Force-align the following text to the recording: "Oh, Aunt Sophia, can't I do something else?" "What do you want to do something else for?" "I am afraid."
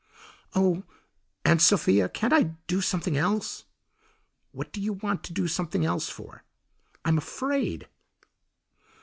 "Oh, 0.55 0.81
Aunt 1.45 1.61
Sophia, 1.61 2.09
can't 2.09 2.33
I 2.33 2.53
do 2.65 2.81
something 2.81 3.15
else?" 3.17 3.65
"What 4.51 4.73
do 4.73 4.81
you 4.81 4.93
want 4.93 5.21
to 5.25 5.31
do 5.31 5.47
something 5.47 5.85
else 5.85 6.09
for?" 6.09 6.43
"I 7.05 7.09
am 7.09 7.19
afraid." 7.19 7.87